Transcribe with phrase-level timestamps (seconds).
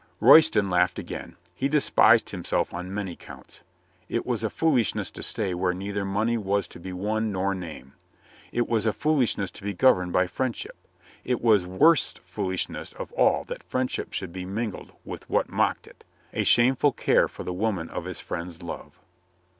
[0.19, 1.35] Royston laughed again.
[1.53, 3.61] He despised himself on many counts.
[4.09, 7.93] It was a foolishness to stay where neither money was to be won nor name.
[8.51, 10.75] It was a foolishness to be governed by friendship.
[11.23, 16.03] It was worst foolishness of all that friendship should be mingled with what mocked it,
[16.33, 18.97] a shameful care for the woman of his friend's love.